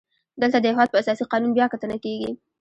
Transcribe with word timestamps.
دلته 0.41 0.57
د 0.59 0.65
هیواد 0.71 0.89
په 0.91 0.97
اساسي 1.01 1.23
قانون 1.31 1.51
بیا 1.57 1.65
کتنه 1.73 1.95
کیږي. 2.03 2.31